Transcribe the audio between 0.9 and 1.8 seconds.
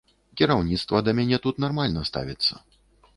да мяне тут